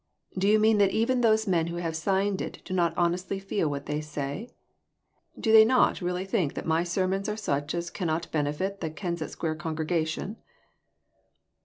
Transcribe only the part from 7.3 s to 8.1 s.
such as